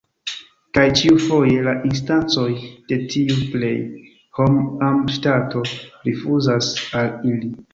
[0.77, 2.47] Kaj ĉiufoje la instancoj
[2.93, 3.71] de tiu „plej
[4.39, 5.63] hom-ama ŝtato”
[6.11, 7.57] rifuzas al ili.